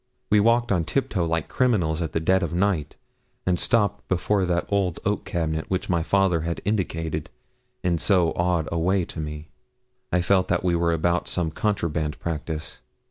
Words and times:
We 0.31 0.39
walked 0.39 0.71
on 0.71 0.83
tiptoe, 0.83 1.27
like 1.27 1.47
criminals 1.47 2.01
at 2.01 2.11
the 2.11 2.19
dead 2.19 2.41
of 2.41 2.53
night, 2.55 2.95
and 3.45 3.59
stopped 3.59 4.07
before 4.07 4.45
that 4.45 4.65
old 4.69 4.99
oak 5.05 5.25
cabinet 5.25 5.69
which 5.69 5.89
my 5.91 6.01
father 6.01 6.41
had 6.41 6.59
indicated 6.65 7.29
in 7.83 7.99
so 7.99 8.33
odd 8.35 8.67
a 8.71 8.79
way 8.79 9.05
to 9.05 9.19
me. 9.19 9.49
I 10.11 10.21
felt 10.21 10.47
that 10.47 10.63
we 10.63 10.75
were 10.75 10.91
about 10.91 11.27
some 11.27 11.51
contraband 11.51 12.17
practice. 12.19 12.81